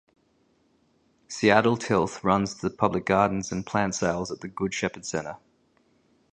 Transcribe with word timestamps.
Seattle 1.27 1.77
Tilth 1.77 2.23
runs 2.23 2.55
the 2.55 2.71
public 2.71 3.05
gardens 3.05 3.51
and 3.51 3.63
plant 3.67 3.93
sales 3.93 4.31
at 4.31 4.41
the 4.41 4.47
Good 4.47 4.73
Shepherd 4.73 5.05
Center. 5.05 5.37